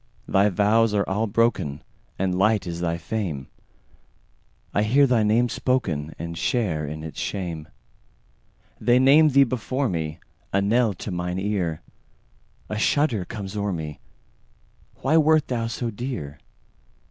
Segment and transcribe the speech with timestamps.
[0.27, 1.83] Thy vows are all broken,
[2.17, 7.67] And light is thy fame:I hear thy name spokenAnd share in its shame.
[8.79, 15.67] They name thee before me,A knell to mine ear;A shudder comes o'er me—Why wert thou
[15.67, 16.39] so dear?